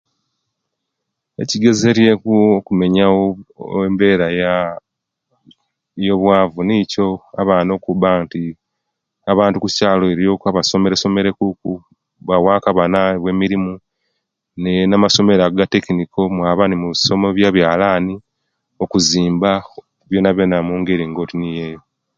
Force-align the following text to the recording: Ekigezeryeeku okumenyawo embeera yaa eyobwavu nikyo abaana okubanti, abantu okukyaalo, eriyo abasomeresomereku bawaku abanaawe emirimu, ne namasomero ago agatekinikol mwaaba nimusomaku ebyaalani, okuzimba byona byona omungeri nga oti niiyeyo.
Ekigezeryeeku 1.41 2.33
okumenyawo 2.57 3.23
embeera 3.87 4.27
yaa 4.39 4.71
eyobwavu 5.99 6.59
nikyo 6.67 7.07
abaana 7.41 7.71
okubanti, 7.77 8.43
abantu 9.31 9.55
okukyaalo, 9.57 10.05
eriyo 10.13 10.33
abasomeresomereku 10.49 11.45
bawaku 12.27 12.67
abanaawe 12.69 13.27
emirimu, 13.33 13.73
ne 14.61 14.71
namasomero 14.89 15.41
ago 15.43 15.51
agatekinikol 15.57 16.27
mwaaba 16.35 16.63
nimusomaku 16.67 17.39
ebyaalani, 17.49 18.15
okuzimba 18.83 19.51
byona 20.09 20.29
byona 20.35 20.55
omungeri 20.63 21.03
nga 21.07 21.19
oti 21.23 21.35
niiyeyo. 21.37 21.79